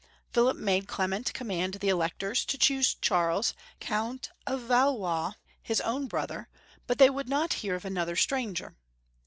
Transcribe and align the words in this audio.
Philip 0.31 0.57
made 0.57 0.87
Clement 0.87 1.31
command 1.31 1.75
the 1.75 1.89
Electors 1.89 2.43
to 2.45 2.57
choose 2.57 2.95
Charles, 3.03 3.53
Coimt 3.79 4.31
of 4.47 4.61
Valois, 4.61 5.33
his 5.61 5.79
own 5.81 6.07
brother, 6.07 6.49
but 6.87 6.97
they 6.97 7.11
would 7.11 7.29
not 7.29 7.53
hear 7.61 7.75
of 7.75 7.85
another 7.85 8.15
stranger. 8.15 8.75